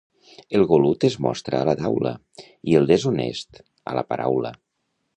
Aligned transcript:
El 0.59 0.63
golut 0.71 1.05
es 1.09 1.17
mostra 1.25 1.59
a 1.59 1.69
la 1.69 1.77
taula 1.83 2.15
i 2.73 2.81
el 2.83 2.91
deshonest, 2.95 3.65
a 3.93 3.99
la 4.01 4.09
paraula. 4.15 4.57